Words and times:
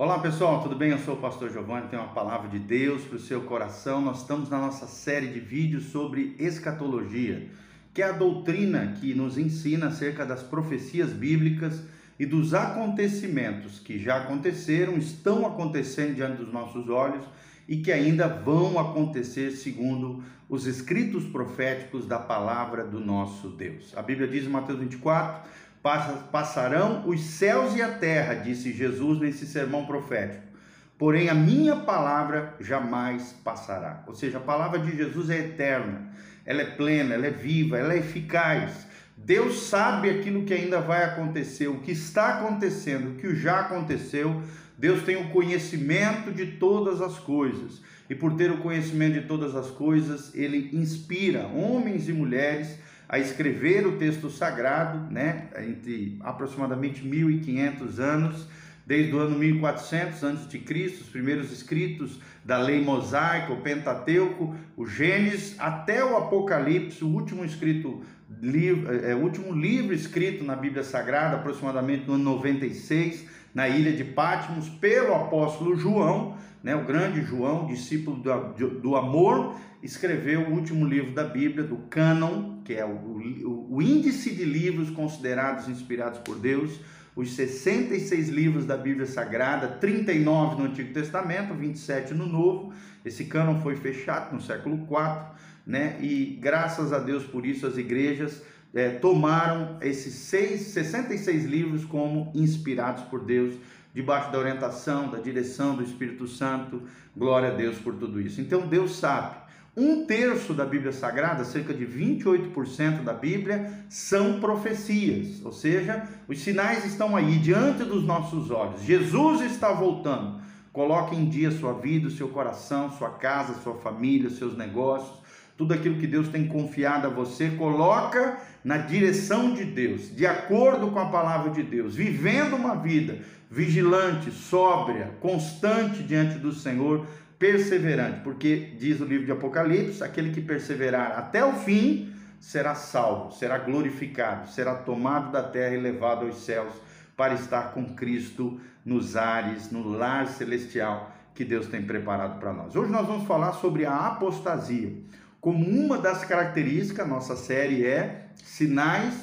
Olá 0.00 0.18
pessoal, 0.18 0.62
tudo 0.62 0.74
bem? 0.74 0.92
Eu 0.92 0.98
sou 0.98 1.12
o 1.12 1.18
pastor 1.18 1.50
Giovanni, 1.50 1.88
tenho 1.88 2.00
uma 2.00 2.14
palavra 2.14 2.48
de 2.48 2.58
Deus 2.58 3.02
para 3.02 3.16
o 3.16 3.20
seu 3.20 3.42
coração. 3.42 4.00
Nós 4.00 4.22
estamos 4.22 4.48
na 4.48 4.58
nossa 4.58 4.86
série 4.86 5.26
de 5.26 5.38
vídeos 5.38 5.90
sobre 5.92 6.34
escatologia, 6.38 7.50
que 7.92 8.00
é 8.00 8.06
a 8.06 8.12
doutrina 8.12 8.96
que 8.98 9.12
nos 9.12 9.36
ensina 9.36 9.88
acerca 9.88 10.24
das 10.24 10.42
profecias 10.42 11.12
bíblicas 11.12 11.82
e 12.18 12.24
dos 12.24 12.54
acontecimentos 12.54 13.78
que 13.78 13.98
já 13.98 14.16
aconteceram, 14.16 14.96
estão 14.96 15.46
acontecendo 15.46 16.14
diante 16.14 16.38
dos 16.38 16.50
nossos 16.50 16.88
olhos 16.88 17.26
e 17.68 17.76
que 17.76 17.92
ainda 17.92 18.26
vão 18.26 18.78
acontecer 18.78 19.50
segundo 19.50 20.24
os 20.48 20.66
escritos 20.66 21.24
proféticos 21.24 22.06
da 22.06 22.18
palavra 22.18 22.84
do 22.84 23.00
nosso 23.00 23.50
Deus. 23.50 23.92
A 23.94 24.00
Bíblia 24.00 24.26
diz 24.26 24.46
em 24.46 24.48
Mateus 24.48 24.78
24: 24.78 25.46
Passarão 25.82 27.08
os 27.08 27.20
céus 27.20 27.74
e 27.74 27.82
a 27.82 27.88
terra, 27.88 28.34
disse 28.34 28.72
Jesus 28.72 29.18
nesse 29.18 29.46
sermão 29.46 29.86
profético. 29.86 30.50
Porém, 30.98 31.30
a 31.30 31.34
minha 31.34 31.76
palavra 31.76 32.54
jamais 32.60 33.34
passará. 33.42 34.04
Ou 34.06 34.14
seja, 34.14 34.36
a 34.36 34.42
palavra 34.42 34.78
de 34.78 34.94
Jesus 34.94 35.30
é 35.30 35.38
eterna, 35.38 36.10
ela 36.44 36.60
é 36.60 36.66
plena, 36.66 37.14
ela 37.14 37.26
é 37.26 37.30
viva, 37.30 37.78
ela 37.78 37.94
é 37.94 37.98
eficaz. 37.98 38.86
Deus 39.16 39.62
sabe 39.62 40.10
aquilo 40.10 40.44
que 40.44 40.52
ainda 40.52 40.78
vai 40.80 41.02
acontecer, 41.04 41.68
o 41.68 41.80
que 41.80 41.92
está 41.92 42.40
acontecendo, 42.40 43.12
o 43.12 43.14
que 43.14 43.34
já 43.34 43.60
aconteceu. 43.60 44.42
Deus 44.76 45.02
tem 45.02 45.16
o 45.16 45.30
conhecimento 45.30 46.30
de 46.30 46.58
todas 46.58 47.00
as 47.00 47.18
coisas. 47.18 47.80
E 48.10 48.14
por 48.14 48.34
ter 48.34 48.50
o 48.50 48.58
conhecimento 48.58 49.20
de 49.20 49.26
todas 49.26 49.54
as 49.54 49.70
coisas, 49.70 50.34
ele 50.34 50.68
inspira 50.72 51.46
homens 51.46 52.08
e 52.08 52.12
mulheres 52.12 52.78
a 53.10 53.18
escrever 53.18 53.84
o 53.88 53.96
texto 53.96 54.30
sagrado, 54.30 55.12
né, 55.12 55.48
entre 55.58 56.16
aproximadamente 56.20 57.04
1500 57.04 57.98
anos, 57.98 58.46
desde 58.86 59.12
o 59.12 59.18
ano 59.18 59.36
1400 59.36 60.22
a.C., 60.22 60.86
os 61.00 61.08
primeiros 61.08 61.50
escritos 61.50 62.20
da 62.44 62.56
lei 62.58 62.80
mosaica, 62.80 63.52
o 63.52 63.62
Pentateuco, 63.62 64.54
o 64.76 64.86
Gênesis, 64.86 65.56
até 65.58 66.04
o 66.04 66.16
Apocalipse, 66.16 67.02
o 67.02 67.08
último 67.08 67.44
escrito 67.44 68.00
livro, 68.40 68.92
é, 68.92 69.12
é, 69.12 69.14
o 69.14 69.18
último 69.18 69.52
livro 69.52 69.94
escrito 69.94 70.44
na 70.44 70.54
Bíblia 70.54 70.84
Sagrada, 70.84 71.36
aproximadamente 71.36 72.06
no 72.06 72.14
ano 72.14 72.24
96, 72.24 73.24
na 73.54 73.68
ilha 73.68 73.92
de 73.92 74.04
Patmos, 74.04 74.68
pelo 74.68 75.14
apóstolo 75.14 75.76
João, 75.76 76.36
né, 76.62 76.76
o 76.76 76.84
grande 76.84 77.22
João, 77.22 77.66
discípulo 77.66 78.16
do, 78.16 78.80
do 78.80 78.96
amor, 78.96 79.56
escreveu 79.82 80.42
o 80.42 80.52
último 80.52 80.86
livro 80.86 81.12
da 81.12 81.24
Bíblia, 81.24 81.64
do 81.64 81.76
Cânon, 81.88 82.62
que 82.62 82.74
é 82.74 82.84
o, 82.84 82.90
o, 82.90 83.76
o 83.76 83.82
índice 83.82 84.34
de 84.34 84.44
livros 84.44 84.90
considerados 84.90 85.68
inspirados 85.68 86.20
por 86.20 86.38
Deus, 86.38 86.80
os 87.16 87.34
66 87.34 88.28
livros 88.28 88.64
da 88.64 88.76
Bíblia 88.76 89.06
Sagrada, 89.06 89.66
39 89.66 90.62
no 90.62 90.68
Antigo 90.68 90.92
Testamento, 90.92 91.54
27 91.54 92.14
no 92.14 92.26
Novo. 92.26 92.72
Esse 93.04 93.24
cânon 93.24 93.60
foi 93.60 93.74
fechado 93.76 94.32
no 94.32 94.40
século 94.40 94.76
IV, 94.76 95.24
né? 95.70 95.96
E 96.00 96.36
graças 96.40 96.92
a 96.92 96.98
Deus 96.98 97.22
por 97.22 97.46
isso 97.46 97.64
as 97.64 97.78
igrejas 97.78 98.42
é, 98.74 98.90
tomaram 98.90 99.78
esses 99.80 100.14
seis, 100.14 100.62
66 100.62 101.44
livros 101.44 101.84
como 101.84 102.32
inspirados 102.34 103.04
por 103.04 103.24
Deus, 103.24 103.54
debaixo 103.94 104.32
da 104.32 104.38
orientação, 104.38 105.08
da 105.08 105.18
direção 105.18 105.76
do 105.76 105.84
Espírito 105.84 106.26
Santo. 106.26 106.82
Glória 107.16 107.50
a 107.50 107.54
Deus 107.54 107.78
por 107.78 107.94
tudo 107.94 108.20
isso. 108.20 108.40
Então 108.40 108.66
Deus 108.66 108.96
sabe. 108.96 109.36
Um 109.76 110.04
terço 110.04 110.52
da 110.52 110.66
Bíblia 110.66 110.92
Sagrada, 110.92 111.44
cerca 111.44 111.72
de 111.72 111.86
28% 111.86 113.04
da 113.04 113.12
Bíblia, 113.12 113.72
são 113.88 114.40
profecias, 114.40 115.40
ou 115.44 115.52
seja, 115.52 116.08
os 116.26 116.40
sinais 116.40 116.84
estão 116.84 117.14
aí 117.14 117.38
diante 117.38 117.84
dos 117.84 118.04
nossos 118.04 118.50
olhos. 118.50 118.82
Jesus 118.82 119.40
está 119.42 119.70
voltando. 119.72 120.40
Coloque 120.72 121.14
em 121.14 121.28
dia 121.28 121.52
sua 121.52 121.72
vida, 121.72 122.10
seu 122.10 122.28
coração, 122.28 122.90
sua 122.90 123.10
casa, 123.10 123.54
sua 123.62 123.74
família, 123.74 124.28
seus 124.28 124.56
negócios 124.56 125.20
tudo 125.60 125.74
aquilo 125.74 125.98
que 125.98 126.06
Deus 126.06 126.26
tem 126.28 126.46
confiado 126.46 127.06
a 127.06 127.10
você, 127.10 127.50
coloca 127.50 128.38
na 128.64 128.78
direção 128.78 129.52
de 129.52 129.62
Deus, 129.62 130.10
de 130.16 130.26
acordo 130.26 130.90
com 130.90 130.98
a 130.98 131.10
palavra 131.10 131.50
de 131.50 131.62
Deus, 131.62 131.94
vivendo 131.94 132.56
uma 132.56 132.74
vida 132.74 133.18
vigilante, 133.50 134.30
sóbria, 134.30 135.10
constante 135.20 136.02
diante 136.02 136.38
do 136.38 136.50
Senhor, 136.50 137.06
perseverante, 137.38 138.20
porque 138.20 138.74
diz 138.78 139.02
o 139.02 139.04
livro 139.04 139.26
de 139.26 139.32
Apocalipse: 139.32 140.02
aquele 140.02 140.30
que 140.30 140.40
perseverar 140.40 141.18
até 141.18 141.44
o 141.44 141.52
fim 141.52 142.10
será 142.40 142.74
salvo, 142.74 143.30
será 143.30 143.58
glorificado, 143.58 144.48
será 144.48 144.74
tomado 144.76 145.30
da 145.30 145.42
terra 145.42 145.74
e 145.74 145.78
levado 145.78 146.24
aos 146.24 146.42
céus 146.42 146.72
para 147.14 147.34
estar 147.34 147.74
com 147.74 147.84
Cristo 147.84 148.58
nos 148.82 149.14
ares, 149.14 149.70
no 149.70 149.86
lar 149.86 150.26
celestial 150.26 151.14
que 151.34 151.44
Deus 151.44 151.66
tem 151.66 151.82
preparado 151.82 152.40
para 152.40 152.50
nós. 152.50 152.74
Hoje 152.74 152.90
nós 152.90 153.06
vamos 153.06 153.28
falar 153.28 153.52
sobre 153.52 153.84
a 153.84 154.06
apostasia. 154.06 155.10
Como 155.40 155.66
uma 155.66 155.96
das 155.96 156.22
características, 156.22 157.08
nossa 157.08 157.34
série 157.34 157.86
é 157.86 158.26
Sinais 158.44 159.14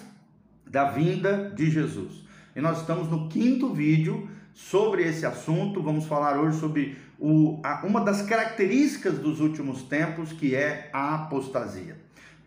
da 0.65 0.85
Vinda 0.85 1.53
de 1.55 1.69
Jesus. 1.69 2.25
E 2.55 2.59
nós 2.59 2.79
estamos 2.79 3.07
no 3.07 3.29
quinto 3.29 3.71
vídeo 3.71 4.27
sobre 4.51 5.03
esse 5.03 5.27
assunto. 5.27 5.83
Vamos 5.83 6.07
falar 6.07 6.39
hoje 6.39 6.59
sobre 6.59 6.97
o, 7.19 7.59
a, 7.63 7.85
uma 7.85 8.01
das 8.01 8.23
características 8.23 9.19
dos 9.19 9.39
últimos 9.39 9.83
tempos, 9.83 10.33
que 10.33 10.55
é 10.55 10.89
a 10.91 11.13
apostasia. 11.13 11.95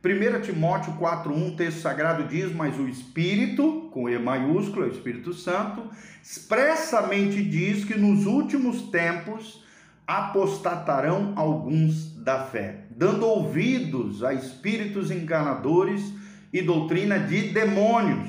1 0.02 0.40
Timóteo 0.40 0.94
4,1, 0.94 1.56
texto 1.56 1.80
sagrado 1.80 2.24
diz: 2.24 2.52
Mas 2.52 2.76
o 2.76 2.88
Espírito, 2.88 3.88
com 3.92 4.08
E 4.08 4.18
maiúsculo, 4.18 4.84
é 4.84 4.88
o 4.88 4.92
Espírito 4.92 5.32
Santo, 5.32 5.88
expressamente 6.20 7.40
diz 7.40 7.84
que 7.84 7.96
nos 7.96 8.26
últimos 8.26 8.90
tempos 8.90 9.62
apostatarão 10.10 11.34
alguns 11.36 12.12
da 12.16 12.44
fé, 12.44 12.86
dando 13.00 13.26
ouvidos 13.26 14.22
a 14.22 14.34
espíritos 14.34 15.10
enganadores 15.10 16.12
e 16.52 16.60
doutrina 16.60 17.18
de 17.18 17.48
demônios. 17.48 18.28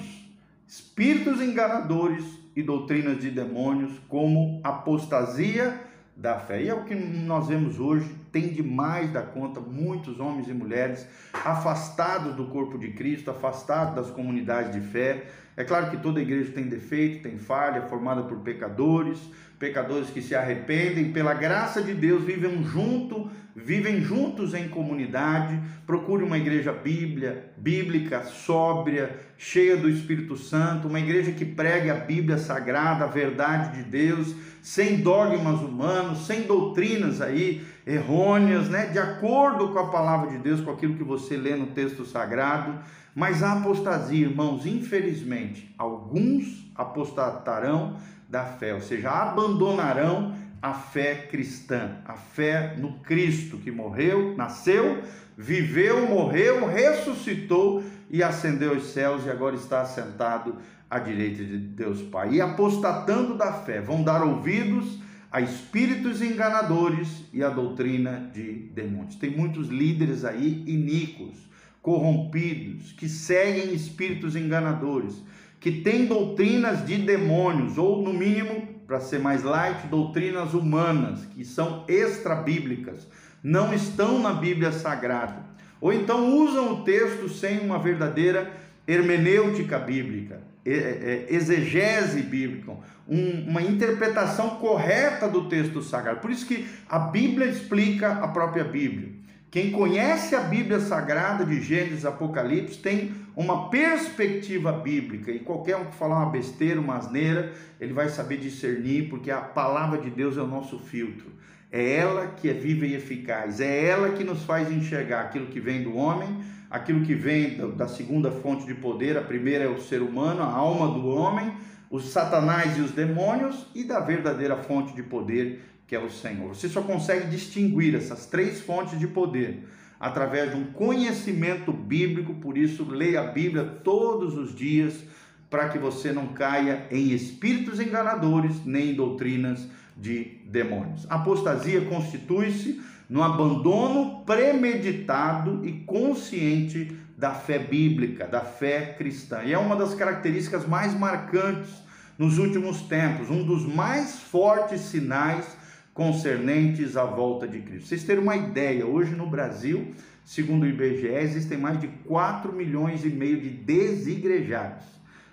Espíritos 0.65 1.41
enganadores 1.41 2.23
e 2.55 2.63
doutrinas 2.63 3.19
de 3.19 3.29
demônios, 3.29 3.91
como 4.07 4.61
apostasia 4.63 5.77
da 6.15 6.39
fé. 6.39 6.63
E 6.63 6.69
é 6.69 6.73
o 6.73 6.85
que 6.85 6.95
nós 6.95 7.49
vemos 7.49 7.81
hoje, 7.81 8.15
tem 8.31 8.47
demais 8.47 9.11
da 9.11 9.21
conta 9.21 9.59
muitos 9.59 10.21
homens 10.21 10.47
e 10.47 10.53
mulheres 10.53 11.05
afastados 11.33 12.33
do 12.35 12.45
corpo 12.45 12.77
de 12.77 12.93
Cristo, 12.93 13.29
afastados 13.29 13.93
das 13.93 14.09
comunidades 14.09 14.71
de 14.71 14.79
fé. 14.79 15.25
É 15.57 15.65
claro 15.65 15.89
que 15.89 15.97
toda 15.97 16.21
igreja 16.21 16.49
tem 16.53 16.69
defeito, 16.69 17.23
tem 17.23 17.38
falha, 17.38 17.81
formada 17.89 18.23
por 18.23 18.38
pecadores, 18.39 19.19
pecadores 19.59 20.09
que 20.09 20.21
se 20.21 20.33
arrependem, 20.33 21.11
pela 21.11 21.33
graça 21.33 21.83
de 21.83 21.93
Deus, 21.93 22.23
vivem 22.23 22.63
junto, 22.63 23.29
vivem 23.56 24.01
juntos 24.01 24.53
em 24.53 24.67
comunidade. 24.67 25.59
Procure 25.85 26.23
uma 26.23 26.38
igreja 26.38 26.72
bíblia, 26.72 27.51
bíblica, 27.57 28.23
sóbria, 28.23 29.19
cheia 29.38 29.75
do 29.75 29.89
Espírito 29.89 30.38
Santo, 30.38 30.88
uma 30.88 31.00
igreja 31.00 31.31
que 31.31 31.45
pregue 31.45 31.89
a 31.89 31.95
Bíblia 31.95 32.38
sagrada, 32.38 33.06
a 33.06 33.07
verdade 33.07 33.78
de 33.78 33.89
Deus, 33.89 34.35
sem 34.62 35.01
dogmas 35.01 35.62
humanos, 35.62 36.25
sem 36.25 36.44
doutrinas 36.44 37.22
aí 37.22 37.66
errôneas, 37.85 38.69
né? 38.69 38.88
De 38.88 39.00
acordo 39.00 39.69
com 39.69 39.79
a 39.79 39.89
palavra 39.89 40.29
de 40.29 40.38
Deus, 40.38 40.62
com 40.62 40.72
aquilo 40.72 40.95
que 40.95 41.03
você 41.03 41.35
lê 41.35 41.56
no 41.56 41.68
texto 41.68 42.06
sagrado. 42.06 42.79
Mas 43.13 43.44
a 43.44 43.53
apostasia, 43.53 44.28
irmãos, 44.28 44.66
infelizmente, 44.66 45.73
alguns 45.78 46.72
apostatarão 46.75 47.97
da 48.29 48.45
fé, 48.45 48.73
ou 48.73 48.79
seja, 48.79 49.09
abandonarão 49.09 50.33
a 50.61 50.73
fé 50.73 51.27
cristã, 51.29 51.97
a 52.05 52.13
fé 52.13 52.75
no 52.77 52.99
Cristo 52.99 53.57
que 53.57 53.72
morreu, 53.72 54.35
nasceu, 54.38 55.01
viveu, 55.38 56.07
morreu, 56.07 56.67
ressuscitou 56.67 57.83
e 58.09 58.22
ascendeu 58.22 58.73
aos 58.73 58.91
céus 58.91 59.25
e 59.25 59.29
agora 59.29 59.55
está 59.55 59.81
assentado 59.81 60.57
à 60.89 61.00
direita 61.00 61.44
de 61.44 61.57
Deus 61.57 62.01
Pai. 62.01 62.33
E 62.33 62.41
apostatando 62.41 63.35
da 63.35 63.53
fé, 63.53 63.81
vão 63.81 64.03
dar 64.03 64.23
ouvidos 64.23 65.00
a 65.31 65.41
espíritos 65.41 66.21
enganadores 66.21 67.24
e 67.33 67.44
a 67.44 67.50
doutrina 67.50 68.30
de 68.33 68.69
demônios. 68.74 69.15
Tem 69.15 69.31
muitos 69.31 69.69
líderes 69.69 70.25
aí 70.25 70.63
iníquos, 70.68 71.50
corrompidos, 71.81 72.91
que 72.91 73.09
seguem 73.09 73.74
espíritos 73.74 74.36
enganadores 74.36 75.24
que 75.62 75.71
tem 75.71 76.07
doutrinas 76.07 76.83
de 76.86 76.97
demônios, 76.97 77.77
ou 77.77 78.01
no 78.01 78.12
mínimo, 78.12 78.68
para 78.91 78.99
ser 78.99 79.19
mais 79.19 79.41
light, 79.41 79.88
doutrinas 79.88 80.53
humanas, 80.53 81.21
que 81.33 81.45
são 81.45 81.85
extra-bíblicas, 81.88 83.07
não 83.41 83.73
estão 83.73 84.19
na 84.19 84.33
Bíblia 84.33 84.73
Sagrada. 84.73 85.45
Ou 85.79 85.93
então 85.93 86.38
usam 86.38 86.73
o 86.73 86.83
texto 86.83 87.29
sem 87.29 87.59
uma 87.59 87.79
verdadeira 87.79 88.51
hermenêutica 88.85 89.79
bíblica, 89.79 90.41
é, 90.65 90.73
é, 90.73 91.27
exegese 91.29 92.21
bíblica, 92.21 92.73
uma 93.07 93.61
interpretação 93.61 94.57
correta 94.57 95.25
do 95.25 95.47
texto 95.47 95.81
sagrado. 95.81 96.19
Por 96.19 96.29
isso 96.29 96.45
que 96.45 96.67
a 96.89 96.99
Bíblia 96.99 97.47
explica 97.47 98.11
a 98.11 98.27
própria 98.27 98.65
Bíblia. 98.65 99.20
Quem 99.51 99.69
conhece 99.69 100.33
a 100.33 100.39
Bíblia 100.39 100.80
Sagrada 100.80 101.45
de 101.45 101.62
Gênesis 101.62 102.06
Apocalipse 102.06 102.77
tem 102.77 103.12
uma 103.36 103.69
perspectiva 103.69 104.71
bíblica. 104.71 105.30
E 105.30 105.39
qualquer 105.39 105.75
um 105.75 105.88
que 105.88 105.95
falar 105.95 106.19
uma 106.19 106.31
besteira, 106.31 106.80
uma 106.80 106.95
asneira, 106.95 107.51
ele 107.77 107.92
vai 107.92 108.07
saber 108.07 108.38
discernir, 108.38 109.09
porque 109.09 109.30
a 109.30 109.42
palavra 109.42 110.00
de 110.00 110.09
Deus 110.09 110.38
é 110.38 110.42
o 110.42 110.48
nosso 110.48 110.80
filtro. 110.80 111.30
É 111.69 111.95
ela 111.95 112.27
que 112.27 112.50
é 112.50 112.53
viva 112.53 112.86
e 112.86 112.95
eficaz. 112.95 113.59
É 113.59 113.88
ela 113.88 114.12
que 114.12 114.24
nos 114.24 114.42
faz 114.45 114.71
enxergar 114.71 115.19
aquilo 115.19 115.48
que 115.48 115.59
vem 115.59 115.83
do 115.83 115.98
homem, 115.98 116.30
aquilo 116.69 117.01
que 117.01 117.13
vem 117.13 117.57
da 117.75 117.89
segunda 117.89 118.31
fonte 118.31 118.65
de 118.65 118.74
poder. 118.74 119.18
A 119.18 119.21
primeira 119.21 119.65
é 119.65 119.69
o 119.69 119.81
ser 119.81 120.01
humano, 120.01 120.42
a 120.42 120.45
alma 120.45 120.88
do 120.98 121.06
homem, 121.09 121.51
os 121.89 122.09
satanás 122.09 122.77
e 122.77 122.80
os 122.80 122.92
demônios, 122.92 123.68
e 123.75 123.83
da 123.83 124.00
verdadeira 124.00 124.56
fonte 124.56 124.95
de 124.95 125.03
poder 125.03 125.59
que 125.91 125.95
é 125.97 125.99
o 125.99 126.09
Senhor. 126.09 126.55
Você 126.55 126.69
só 126.69 126.81
consegue 126.81 127.27
distinguir 127.27 127.93
essas 127.95 128.25
três 128.25 128.61
fontes 128.61 128.97
de 128.97 129.07
poder 129.07 129.67
através 129.99 130.51
de 130.51 130.55
um 130.55 130.63
conhecimento 130.71 131.73
bíblico, 131.73 132.33
por 132.35 132.57
isso 132.57 132.85
leia 132.89 133.19
a 133.19 133.27
Bíblia 133.27 133.65
todos 133.65 134.38
os 134.38 134.55
dias 134.55 135.03
para 135.49 135.67
que 135.67 135.77
você 135.77 136.13
não 136.13 136.27
caia 136.27 136.88
em 136.89 137.11
espíritos 137.11 137.77
enganadores 137.77 138.65
nem 138.65 138.91
em 138.91 138.95
doutrinas 138.95 139.67
de 139.97 140.39
demônios. 140.45 141.05
Apostasia 141.09 141.81
constitui-se 141.81 142.81
no 143.09 143.21
abandono 143.21 144.23
premeditado 144.23 145.65
e 145.65 145.73
consciente 145.73 146.95
da 147.17 147.33
fé 147.33 147.59
bíblica, 147.59 148.25
da 148.25 148.39
fé 148.39 148.95
cristã. 148.97 149.43
E 149.43 149.51
é 149.51 149.57
uma 149.57 149.75
das 149.75 149.93
características 149.93 150.65
mais 150.65 150.97
marcantes 150.97 151.83
nos 152.17 152.38
últimos 152.38 152.81
tempos, 152.83 153.29
um 153.29 153.43
dos 153.43 153.65
mais 153.65 154.21
fortes 154.21 154.79
sinais 154.79 155.59
concernentes 155.93 156.95
à 156.95 157.03
volta 157.03 157.47
de 157.47 157.59
Cristo. 157.59 157.88
Vocês 157.88 158.03
terem 158.03 158.23
uma 158.23 158.35
ideia, 158.35 158.85
hoje 158.85 159.13
no 159.13 159.27
Brasil, 159.27 159.93
segundo 160.23 160.63
o 160.63 160.67
IBGE, 160.67 161.07
existem 161.07 161.57
mais 161.57 161.79
de 161.79 161.88
4 161.88 162.53
milhões 162.53 163.03
e 163.03 163.09
meio 163.09 163.39
de 163.41 163.49
desigrejados. 163.49 164.85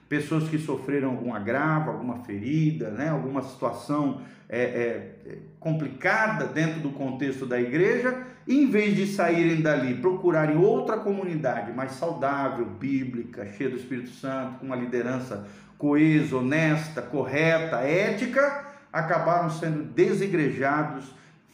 Pessoas 0.08 0.48
que 0.48 0.58
sofreram 0.58 1.10
algum 1.10 1.34
agravo, 1.34 1.90
alguma 1.90 2.24
ferida, 2.24 2.90
né, 2.90 3.10
alguma 3.10 3.42
situação 3.42 4.22
é, 4.48 4.62
é, 4.62 5.38
complicada 5.60 6.46
dentro 6.46 6.80
do 6.80 6.90
contexto 6.90 7.44
da 7.44 7.60
igreja, 7.60 8.26
e 8.46 8.62
em 8.62 8.70
vez 8.70 8.96
de 8.96 9.06
saírem 9.06 9.60
dali, 9.60 9.94
procurarem 9.96 10.56
outra 10.56 10.96
comunidade 10.96 11.70
mais 11.72 11.92
saudável, 11.92 12.64
bíblica, 12.64 13.46
cheia 13.52 13.68
do 13.68 13.76
Espírito 13.76 14.08
Santo, 14.08 14.60
com 14.60 14.66
uma 14.66 14.76
liderança 14.76 15.46
coesa, 15.76 16.38
honesta, 16.38 17.02
correta, 17.02 17.76
ética, 17.80 18.67
acabaram 18.92 19.50
sendo 19.50 19.84
desigrejados, 19.84 21.04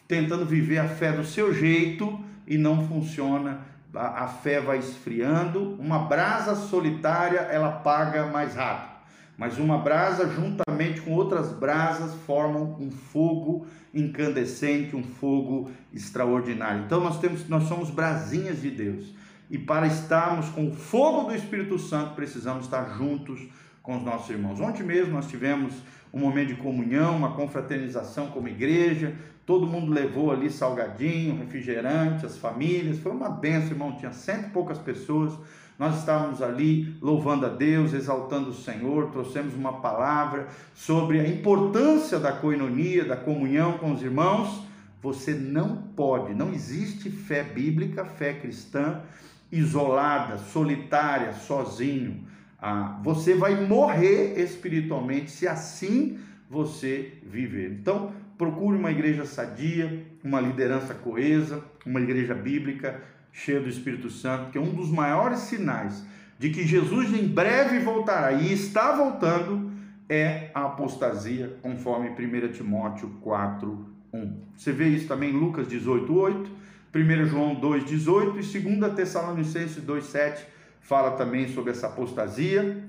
tentando 0.07 0.45
viver 0.45 0.79
a 0.79 0.89
fé 0.89 1.13
do 1.13 1.25
seu 1.25 1.53
jeito 1.53 2.19
e 2.47 2.57
não 2.57 2.87
funciona. 2.87 3.61
A, 3.95 4.27
fé 4.27 4.61
vai 4.61 4.79
esfriando. 4.79 5.77
Uma 5.79 6.01
brasa 6.01 6.55
solitária 6.57 7.39
ela 7.39 7.69
apaga 7.69 8.27
mais 8.27 8.55
rápido, 8.55 8.95
mas 9.39 9.57
uma 9.59 9.79
brasa 9.79 10.29
juntamente 10.29 11.01
com 11.01 11.13
outras 11.13 11.53
brasas 11.53 12.13
formam 12.27 12.77
um 12.81 12.91
fogo 12.91 13.67
incandescente, 13.93 14.97
um 14.97 15.05
fogo 15.05 15.71
extraordinário. 15.93 16.83
Então 16.85 17.01
nós 17.01 17.21
temos, 17.21 17.49
nós 17.49 17.65
somos 17.65 17.91
brasinhas 17.91 18.61
de 18.61 18.71
Deus. 18.71 19.15
E 19.49 19.59
para 19.59 19.87
estarmos 19.87 20.49
com 20.49 20.69
o 20.69 20.75
fogo 20.75 21.29
do 21.29 21.35
Espírito 21.35 21.79
Santo, 21.79 22.15
precisamos 22.15 22.65
estar 22.65 22.97
juntos 22.97 23.41
com 23.83 23.97
os 23.97 24.03
nossos 24.03 24.31
irmãos. 24.31 24.59
Ontem 24.59 24.83
mesmo 24.83 25.13
nós 25.13 25.29
tivemos 25.29 25.75
um 26.15 26.21
momento 26.21 26.49
de 26.49 26.55
comunhão, 26.55 27.17
uma 27.17 27.33
confraternização 27.33 28.29
como 28.29 28.49
igreja. 28.49 29.15
Todo 29.45 29.67
mundo 29.67 29.93
levou 29.93 30.31
ali 30.31 30.49
salgadinho, 30.49 31.37
refrigerante, 31.37 32.25
as 32.25 32.39
famílias. 32.39 32.99
Foi 32.99 33.13
uma 33.13 33.29
benção, 33.29 33.73
irmão. 33.73 33.97
Tinha 33.97 34.13
cento 34.13 34.47
e 34.47 34.51
poucas 34.51 34.79
pessoas. 34.79 35.37
Nós 35.77 35.99
estávamos 35.99 36.41
ali 36.41 36.97
louvando 37.03 37.47
a 37.47 37.49
Deus, 37.49 37.93
exaltando 37.93 38.51
o 38.51 38.55
Senhor, 38.55 39.11
trouxemos 39.11 39.55
uma 39.55 39.81
palavra 39.81 40.47
sobre 40.73 41.19
a 41.19 41.29
importância 41.29 42.19
da 42.21 42.31
coinonia, 42.31 43.05
da 43.05 43.17
comunhão 43.17 43.73
com 43.79 43.93
os 43.93 44.01
irmãos. 44.01 44.63
Você 45.03 45.35
não 45.35 45.77
pode, 45.77 46.33
não 46.33 46.53
existe 46.53 47.11
fé 47.11 47.43
bíblica, 47.43 48.05
fé 48.05 48.35
cristã 48.35 49.03
isolada, 49.51 50.39
solitária, 50.39 51.33
sozinho. 51.33 52.25
Ah, 52.67 52.99
você 53.03 53.35
vai 53.35 53.67
morrer 53.67 54.41
espiritualmente 54.41 55.31
se 55.31 55.47
assim 55.47 56.19
você 56.49 57.13
viver. 57.23 57.71
Então, 57.73 58.15
procure 58.39 58.75
uma 58.79 58.91
igreja 58.91 59.27
sadia, 59.27 60.03
uma 60.25 60.41
liderança 60.41 60.95
coesa, 60.95 61.63
uma 61.85 62.01
igreja 62.01 62.35
bíblica 62.35 63.03
cheia 63.31 63.61
do 63.61 63.69
Espírito 63.69 64.09
Santo, 64.09 64.51
que 64.51 64.57
é 64.57 64.61
um 64.63 64.73
dos 64.73 64.91
maiores 64.91 65.41
sinais 65.41 66.07
de 66.39 66.49
que 66.49 66.67
Jesus 66.67 67.13
em 67.13 67.29
breve 67.29 67.81
voltará 67.81 68.33
e 68.33 68.51
está 68.55 68.93
voltando 68.93 69.71
é 70.09 70.51
a 70.55 70.65
apostasia, 70.65 71.59
conforme 71.61 72.09
1 72.09 72.53
Timóteo 72.53 73.11
4, 73.21 73.95
1. 74.11 74.37
Você 74.57 74.73
vê 74.73 74.89
isso 74.89 75.07
também 75.07 75.29
em 75.29 75.39
Lucas 75.39 75.69
18, 75.69 76.11
8, 76.15 76.51
1 76.95 77.27
João 77.27 77.57
2, 77.57 77.85
18 77.85 78.41
e 78.41 78.61
2 78.79 78.95
Tessalonicenses 78.95 79.83
2, 79.83 80.03
7 80.03 80.54
fala 80.85 81.13
também 81.13 81.49
sobre 81.49 81.73
essa 81.73 81.89
apostasia, 81.89 82.85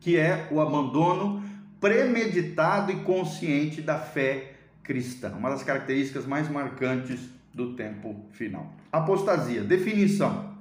que 0.00 0.16
é 0.16 0.48
o 0.50 0.60
abandono 0.60 1.42
premeditado 1.80 2.92
e 2.92 3.00
consciente 3.00 3.82
da 3.82 3.98
fé 3.98 4.52
cristã, 4.82 5.32
uma 5.36 5.50
das 5.50 5.62
características 5.62 6.24
mais 6.24 6.48
marcantes 6.48 7.20
do 7.52 7.74
tempo 7.74 8.24
final. 8.30 8.72
Apostasia, 8.90 9.62
definição. 9.62 10.52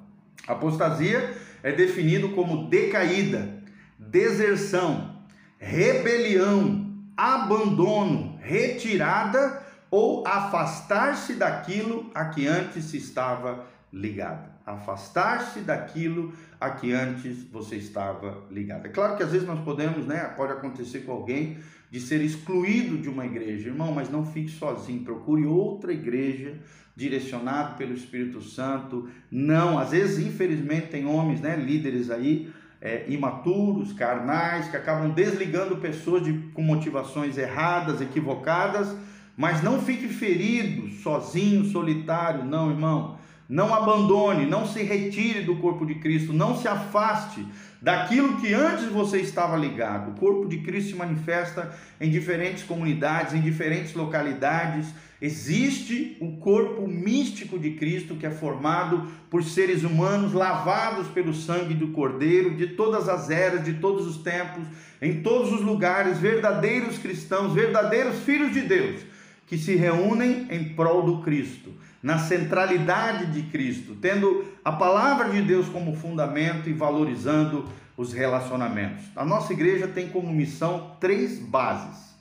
Apostasia 0.47 1.35
é 1.61 1.71
definido 1.71 2.29
como 2.29 2.67
decaída, 2.67 3.61
deserção, 3.97 5.17
rebelião, 5.59 6.91
abandono, 7.15 8.39
retirada 8.41 9.61
ou 9.91 10.25
afastar-se 10.25 11.33
daquilo 11.33 12.09
a 12.15 12.25
que 12.25 12.47
antes 12.47 12.85
se 12.85 12.97
estava 12.97 13.65
ligado 13.91 14.51
afastar-se 14.65 15.61
daquilo 15.61 16.33
a 16.59 16.69
que 16.69 16.91
antes 16.93 17.43
você 17.43 17.75
estava 17.75 18.43
ligado. 18.49 18.85
É 18.85 18.89
claro 18.89 19.17
que 19.17 19.23
às 19.23 19.31
vezes 19.31 19.47
nós 19.47 19.59
podemos, 19.61 20.05
né, 20.05 20.23
pode 20.35 20.53
acontecer 20.53 20.99
com 20.99 21.11
alguém 21.11 21.57
de 21.89 21.99
ser 21.99 22.21
excluído 22.21 22.97
de 22.97 23.09
uma 23.09 23.25
igreja, 23.25 23.69
irmão, 23.69 23.91
mas 23.91 24.09
não 24.09 24.25
fique 24.25 24.49
sozinho, 24.49 25.03
procure 25.03 25.45
outra 25.45 25.91
igreja 25.91 26.55
direcionado 26.95 27.77
pelo 27.77 27.93
Espírito 27.93 28.41
Santo. 28.41 29.09
Não, 29.29 29.77
às 29.77 29.91
vezes, 29.91 30.25
infelizmente, 30.25 30.87
tem 30.87 31.05
homens, 31.05 31.41
né, 31.41 31.55
líderes 31.55 32.09
aí 32.09 32.51
é, 32.79 33.05
imaturos, 33.09 33.91
carnais, 33.91 34.69
que 34.69 34.77
acabam 34.77 35.09
desligando 35.09 35.77
pessoas 35.77 36.23
de, 36.23 36.33
com 36.53 36.61
motivações 36.61 37.37
erradas, 37.37 37.99
equivocadas, 37.99 38.95
mas 39.35 39.61
não 39.63 39.81
fique 39.81 40.07
ferido, 40.07 40.87
sozinho, 41.01 41.65
solitário, 41.65 42.45
não, 42.45 42.69
irmão. 42.69 43.17
Não 43.51 43.73
abandone, 43.73 44.45
não 44.45 44.65
se 44.65 44.81
retire 44.81 45.41
do 45.41 45.57
corpo 45.57 45.85
de 45.85 45.95
Cristo, 45.95 46.31
não 46.31 46.55
se 46.55 46.69
afaste 46.69 47.45
daquilo 47.81 48.37
que 48.37 48.53
antes 48.53 48.85
você 48.85 49.17
estava 49.17 49.57
ligado. 49.57 50.11
O 50.11 50.15
corpo 50.17 50.47
de 50.47 50.59
Cristo 50.59 50.91
se 50.91 50.95
manifesta 50.95 51.77
em 51.99 52.09
diferentes 52.09 52.63
comunidades, 52.63 53.33
em 53.33 53.41
diferentes 53.41 53.93
localidades. 53.93 54.93
Existe 55.21 56.15
o 56.21 56.37
corpo 56.37 56.87
místico 56.87 57.59
de 57.59 57.71
Cristo 57.71 58.15
que 58.15 58.25
é 58.25 58.31
formado 58.31 59.05
por 59.29 59.43
seres 59.43 59.83
humanos 59.83 60.31
lavados 60.31 61.09
pelo 61.09 61.33
sangue 61.33 61.73
do 61.73 61.89
Cordeiro, 61.89 62.55
de 62.55 62.67
todas 62.67 63.09
as 63.09 63.29
eras, 63.29 63.65
de 63.65 63.73
todos 63.73 64.07
os 64.07 64.23
tempos, 64.23 64.63
em 65.01 65.21
todos 65.21 65.51
os 65.51 65.59
lugares, 65.59 66.19
verdadeiros 66.19 66.97
cristãos, 66.97 67.53
verdadeiros 67.53 68.19
filhos 68.19 68.53
de 68.53 68.61
Deus, 68.61 69.01
que 69.45 69.57
se 69.57 69.75
reúnem 69.75 70.47
em 70.49 70.73
prol 70.73 71.03
do 71.03 71.21
Cristo 71.21 71.73
na 72.01 72.17
centralidade 72.17 73.27
de 73.27 73.43
Cristo, 73.43 73.95
tendo 73.95 74.45
a 74.65 74.71
palavra 74.71 75.29
de 75.29 75.41
Deus 75.41 75.69
como 75.69 75.95
fundamento 75.95 76.69
e 76.69 76.73
valorizando 76.73 77.69
os 77.95 78.13
relacionamentos. 78.13 79.05
A 79.15 79.23
nossa 79.23 79.53
igreja 79.53 79.87
tem 79.87 80.09
como 80.09 80.33
missão 80.33 80.95
três 80.99 81.37
bases: 81.39 82.15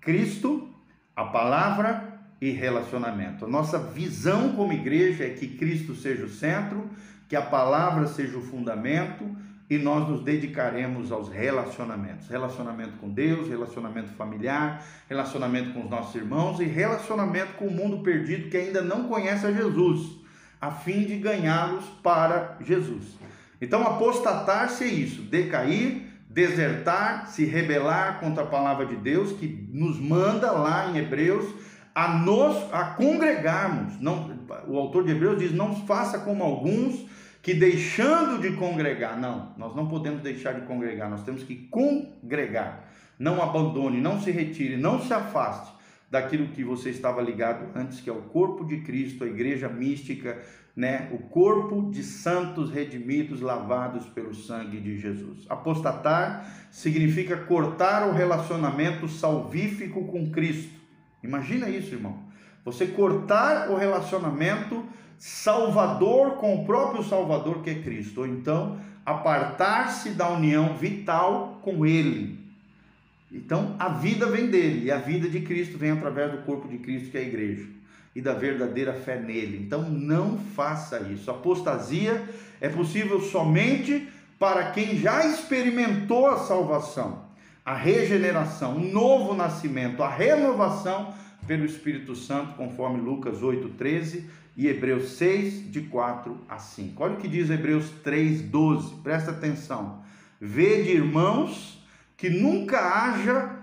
Cristo, 0.00 0.68
a 1.14 1.24
palavra 1.24 2.16
e 2.40 2.50
relacionamento. 2.50 3.44
A 3.44 3.48
nossa 3.48 3.78
visão 3.78 4.52
como 4.52 4.72
igreja 4.72 5.24
é 5.24 5.30
que 5.30 5.46
Cristo 5.48 5.94
seja 5.94 6.24
o 6.24 6.30
centro, 6.30 6.88
que 7.28 7.36
a 7.36 7.42
palavra 7.42 8.06
seja 8.06 8.36
o 8.36 8.42
fundamento 8.42 9.24
e 9.68 9.78
nós 9.78 10.08
nos 10.08 10.22
dedicaremos 10.22 11.10
aos 11.10 11.28
relacionamentos 11.28 12.28
relacionamento 12.28 12.98
com 12.98 13.08
Deus, 13.10 13.48
relacionamento 13.48 14.10
familiar, 14.10 14.84
relacionamento 15.08 15.72
com 15.72 15.84
os 15.84 15.90
nossos 15.90 16.14
irmãos 16.14 16.60
e 16.60 16.64
relacionamento 16.64 17.54
com 17.54 17.66
o 17.66 17.70
mundo 17.70 18.02
perdido 18.02 18.48
que 18.48 18.56
ainda 18.56 18.80
não 18.80 19.04
conhece 19.08 19.46
a 19.46 19.52
Jesus, 19.52 20.16
a 20.60 20.70
fim 20.70 21.04
de 21.04 21.16
ganhá-los 21.16 21.84
para 22.02 22.56
Jesus. 22.60 23.16
Então, 23.60 23.82
apostatar-se 23.82 24.84
é 24.84 24.88
isso, 24.88 25.22
decair, 25.22 26.06
desertar, 26.28 27.28
se 27.28 27.44
rebelar 27.44 28.20
contra 28.20 28.42
a 28.42 28.46
palavra 28.46 28.86
de 28.86 28.96
Deus, 28.96 29.32
que 29.32 29.68
nos 29.72 29.98
manda 29.98 30.52
lá 30.52 30.90
em 30.90 30.98
Hebreus 30.98 31.46
a 31.94 32.08
nos 32.08 32.56
a 32.74 32.84
congregarmos. 32.90 33.98
Não, 33.98 34.30
o 34.68 34.76
autor 34.76 35.04
de 35.04 35.12
Hebreus 35.12 35.38
diz: 35.38 35.52
não 35.52 35.74
faça 35.86 36.18
como 36.18 36.44
alguns 36.44 37.06
que 37.46 37.54
deixando 37.54 38.40
de 38.42 38.56
congregar. 38.56 39.16
Não, 39.20 39.54
nós 39.56 39.72
não 39.76 39.86
podemos 39.86 40.20
deixar 40.20 40.54
de 40.54 40.66
congregar, 40.66 41.08
nós 41.08 41.22
temos 41.22 41.44
que 41.44 41.54
congregar. 41.68 42.88
Não 43.16 43.40
abandone, 43.40 44.00
não 44.00 44.20
se 44.20 44.32
retire, 44.32 44.76
não 44.76 45.00
se 45.00 45.14
afaste 45.14 45.72
daquilo 46.10 46.48
que 46.48 46.64
você 46.64 46.90
estava 46.90 47.22
ligado 47.22 47.68
antes, 47.72 48.00
que 48.00 48.10
é 48.10 48.12
o 48.12 48.22
corpo 48.22 48.64
de 48.64 48.78
Cristo, 48.78 49.22
a 49.22 49.28
igreja 49.28 49.68
mística, 49.68 50.42
né? 50.74 51.08
O 51.12 51.18
corpo 51.18 51.88
de 51.88 52.02
santos 52.02 52.68
redimidos, 52.68 53.40
lavados 53.40 54.06
pelo 54.06 54.34
sangue 54.34 54.80
de 54.80 54.98
Jesus. 54.98 55.46
Apostatar 55.48 56.52
significa 56.72 57.36
cortar 57.36 58.08
o 58.08 58.12
relacionamento 58.12 59.06
salvífico 59.06 60.04
com 60.08 60.32
Cristo. 60.32 60.74
Imagina 61.22 61.68
isso, 61.70 61.94
irmão. 61.94 62.25
Você 62.66 62.88
cortar 62.88 63.70
o 63.70 63.76
relacionamento 63.76 64.84
salvador 65.16 66.32
com 66.32 66.56
o 66.56 66.66
próprio 66.66 67.02
Salvador 67.04 67.62
que 67.62 67.70
é 67.70 67.74
Cristo, 67.76 68.22
ou 68.22 68.26
então 68.26 68.78
apartar-se 69.04 70.10
da 70.10 70.28
união 70.28 70.74
vital 70.74 71.60
com 71.62 71.86
Ele. 71.86 72.38
Então 73.30 73.76
a 73.78 73.88
vida 73.88 74.26
vem 74.26 74.48
dele 74.48 74.86
e 74.86 74.90
a 74.90 74.98
vida 74.98 75.28
de 75.28 75.40
Cristo 75.42 75.78
vem 75.78 75.92
através 75.92 76.32
do 76.32 76.38
corpo 76.38 76.66
de 76.66 76.78
Cristo 76.78 77.10
que 77.10 77.18
é 77.18 77.20
a 77.20 77.24
igreja 77.24 77.66
e 78.16 78.20
da 78.20 78.34
verdadeira 78.34 78.94
fé 78.94 79.16
nele. 79.16 79.62
Então 79.64 79.82
não 79.82 80.36
faça 80.36 80.98
isso. 81.00 81.30
Apostasia 81.30 82.28
é 82.60 82.68
possível 82.68 83.20
somente 83.20 84.08
para 84.40 84.72
quem 84.72 84.98
já 84.98 85.24
experimentou 85.24 86.26
a 86.26 86.38
salvação, 86.38 87.22
a 87.64 87.74
regeneração, 87.74 88.76
o 88.76 88.80
novo 88.80 89.34
nascimento, 89.34 90.02
a 90.02 90.08
renovação 90.08 91.14
pelo 91.46 91.64
Espírito 91.64 92.14
Santo, 92.14 92.54
conforme 92.54 93.00
Lucas 93.00 93.42
8:13 93.42 94.24
e 94.56 94.66
Hebreus 94.66 95.10
6 95.12 95.70
de 95.70 95.82
4 95.82 96.36
a 96.48 96.58
5. 96.58 97.02
Olha 97.02 97.14
o 97.14 97.16
que 97.18 97.28
diz 97.28 97.50
Hebreus 97.50 97.90
3:12. 98.02 99.02
Presta 99.02 99.30
atenção. 99.30 100.02
Vede, 100.40 100.90
irmãos, 100.90 101.82
que 102.16 102.28
nunca 102.28 102.78
haja 102.78 103.56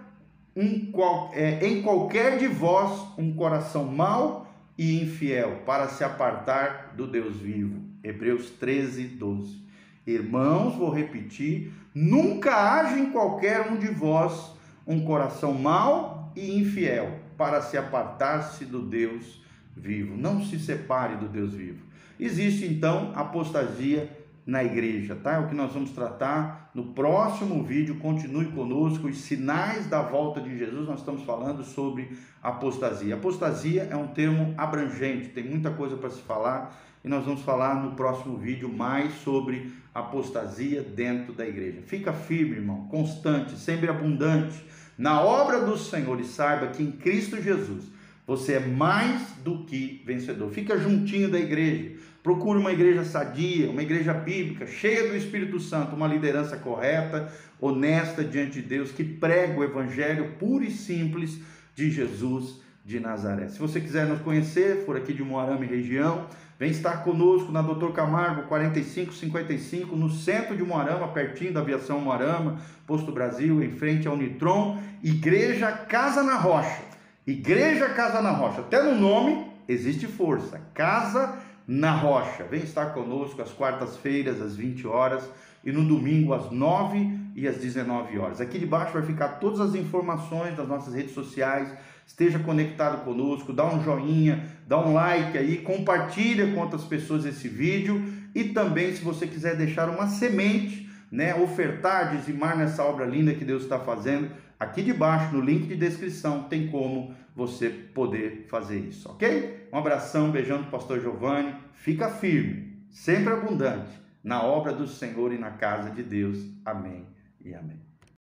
um, 0.55 0.91
é, 1.33 1.65
em 1.67 1.81
qualquer 1.81 2.37
de 2.37 2.47
vós 2.47 3.07
um 3.17 3.33
coração 3.33 3.85
mau 3.85 4.51
e 4.77 5.01
infiel 5.01 5.61
para 5.65 5.87
se 5.87 6.03
apartar 6.03 6.93
do 6.95 7.07
Deus 7.07 7.37
vivo. 7.37 7.81
Hebreus 8.03 8.49
13, 8.51 9.03
12. 9.05 9.63
Irmãos, 10.05 10.75
vou 10.75 10.89
repetir: 10.89 11.71
nunca 11.93 12.55
haja 12.55 12.99
em 12.99 13.11
qualquer 13.11 13.71
um 13.71 13.77
de 13.77 13.87
vós 13.87 14.51
um 14.85 15.03
coração 15.03 15.53
mau 15.53 16.31
e 16.35 16.59
infiel 16.59 17.22
para 17.37 17.61
se 17.61 17.77
apartar-se 17.77 18.65
do 18.65 18.81
Deus 18.81 19.41
vivo. 19.75 20.15
Não 20.15 20.43
se 20.43 20.59
separe 20.59 21.15
do 21.17 21.27
Deus 21.27 21.53
vivo. 21.53 21.85
Existe 22.19 22.65
então 22.65 23.11
apostasia 23.15 24.09
na 24.45 24.63
igreja, 24.63 25.15
tá? 25.15 25.33
É 25.35 25.39
o 25.39 25.47
que 25.47 25.55
nós 25.55 25.73
vamos 25.73 25.91
tratar 25.91 26.69
no 26.73 26.87
próximo 26.93 27.63
vídeo. 27.63 27.95
Continue 27.95 28.47
conosco. 28.47 29.07
Os 29.07 29.17
sinais 29.17 29.87
da 29.87 30.01
volta 30.01 30.41
de 30.41 30.57
Jesus. 30.57 30.87
Nós 30.87 30.99
estamos 30.99 31.23
falando 31.23 31.63
sobre 31.63 32.17
apostasia. 32.41 33.15
Apostasia 33.15 33.87
é 33.89 33.95
um 33.95 34.07
termo 34.07 34.53
abrangente, 34.57 35.29
tem 35.29 35.43
muita 35.43 35.71
coisa 35.71 35.95
para 35.95 36.09
se 36.09 36.21
falar 36.21 36.77
e 37.03 37.07
nós 37.07 37.25
vamos 37.25 37.41
falar 37.41 37.83
no 37.83 37.95
próximo 37.95 38.37
vídeo 38.37 38.69
mais 38.69 39.13
sobre 39.15 39.73
apostasia 39.93 40.81
dentro 40.81 41.33
da 41.33 41.45
igreja. 41.45 41.81
Fica 41.85 42.13
firme, 42.13 42.55
irmão, 42.55 42.87
constante, 42.87 43.57
sempre 43.57 43.89
abundante 43.89 44.63
na 44.97 45.21
obra 45.21 45.61
do 45.61 45.77
Senhor 45.77 46.19
e 46.19 46.25
saiba 46.25 46.67
que 46.67 46.83
em 46.83 46.91
Cristo 46.91 47.41
Jesus 47.41 47.85
você 48.25 48.53
é 48.53 48.59
mais 48.59 49.21
do 49.43 49.65
que 49.65 50.01
vencedor. 50.05 50.49
Fica 50.51 50.77
juntinho 50.77 51.29
da 51.29 51.39
igreja. 51.39 51.91
Procure 52.21 52.57
uma 52.57 52.71
igreja 52.71 53.03
sadia, 53.03 53.69
uma 53.69 53.83
igreja 53.83 54.13
bíblica, 54.13 54.65
cheia 54.65 55.09
do 55.09 55.15
Espírito 55.15 55.59
Santo, 55.59 55.93
uma 55.93 56.07
liderança 56.07 56.55
correta, 56.55 57.29
honesta 57.59 58.23
diante 58.23 58.61
de 58.61 58.61
Deus, 58.61 58.91
que 58.91 59.03
prega 59.03 59.59
o 59.59 59.63
evangelho 59.63 60.31
puro 60.39 60.63
e 60.63 60.71
simples 60.71 61.37
de 61.75 61.91
Jesus 61.91 62.61
de 62.85 62.99
Nazaré. 62.99 63.49
Se 63.49 63.59
você 63.59 63.81
quiser 63.81 64.05
nos 64.05 64.21
conhecer, 64.21 64.85
for 64.85 64.95
aqui 64.95 65.13
de 65.13 65.21
Moarama 65.21 65.65
e 65.65 65.67
região, 65.67 66.27
vem 66.59 66.71
estar 66.71 67.03
conosco 67.03 67.51
na 67.51 67.61
Doutor 67.61 67.93
Camargo 67.93 68.43
4555, 68.43 69.95
no 69.95 70.09
centro 70.09 70.55
de 70.55 70.63
Moarama, 70.63 71.07
pertinho 71.09 71.53
da 71.53 71.59
aviação 71.59 71.99
Moarama, 71.99 72.59
Posto 72.85 73.11
Brasil, 73.11 73.63
em 73.63 73.71
frente 73.71 74.07
ao 74.07 74.17
Nitron, 74.17 74.77
Igreja 75.03 75.71
Casa 75.71 76.23
na 76.23 76.35
Rocha. 76.35 76.81
Igreja 77.25 77.89
Casa 77.89 78.21
na 78.21 78.31
Rocha. 78.31 78.61
Até 78.61 78.83
no 78.83 78.95
nome 78.95 79.47
existe 79.67 80.07
força. 80.07 80.61
Casa 80.73 81.37
na 81.67 81.91
Rocha. 81.91 82.43
Vem 82.43 82.61
estar 82.61 82.87
conosco 82.87 83.41
às 83.41 83.51
quartas-feiras, 83.51 84.41
às 84.41 84.55
20 84.55 84.85
horas, 84.87 85.29
e 85.63 85.71
no 85.71 85.83
domingo, 85.85 86.33
às 86.33 86.51
9 86.51 87.22
e 87.35 87.47
às 87.47 87.57
19 87.57 88.17
horas. 88.17 88.41
Aqui 88.41 88.59
debaixo 88.59 88.93
vai 88.93 89.03
ficar 89.03 89.39
todas 89.39 89.59
as 89.59 89.75
informações 89.75 90.55
das 90.55 90.67
nossas 90.67 90.93
redes 90.93 91.13
sociais. 91.13 91.71
Esteja 92.05 92.39
conectado 92.39 93.03
conosco, 93.03 93.53
dá 93.53 93.65
um 93.65 93.83
joinha, 93.83 94.45
dá 94.67 94.77
um 94.77 94.93
like 94.93 95.37
aí, 95.37 95.57
compartilha 95.57 96.53
com 96.53 96.59
outras 96.59 96.83
pessoas 96.83 97.25
esse 97.25 97.47
vídeo 97.47 98.03
e 98.35 98.45
também 98.45 98.93
se 98.93 99.03
você 99.03 99.25
quiser 99.25 99.55
deixar 99.55 99.89
uma 99.89 100.07
semente, 100.07 100.89
né, 101.11 101.33
ofertar, 101.35 102.15
dizimar 102.15 102.57
nessa 102.57 102.83
obra 102.83 103.05
linda 103.05 103.33
que 103.33 103.45
Deus 103.45 103.63
está 103.63 103.79
fazendo, 103.79 104.29
Aqui 104.63 104.81
debaixo, 104.81 105.35
no 105.35 105.41
link 105.41 105.67
de 105.67 105.75
descrição, 105.75 106.43
tem 106.43 106.67
como 106.67 107.13
você 107.35 107.69
poder 107.69 108.45
fazer 108.47 108.79
isso, 108.79 109.09
ok? 109.09 109.67
Um 109.73 109.77
abração, 109.77 110.31
beijão 110.31 110.61
do 110.61 110.69
pastor 110.69 111.01
Giovanni. 111.01 111.53
Fica 111.73 112.09
firme, 112.09 112.81
sempre 112.89 113.33
abundante, 113.33 113.91
na 114.23 114.41
obra 114.41 114.71
do 114.71 114.87
Senhor 114.87 115.33
e 115.33 115.37
na 115.37 115.51
casa 115.51 115.89
de 115.89 116.01
Deus. 116.01 116.39
Amém 116.63 117.12
e 117.43 117.53
amém. 117.53 117.92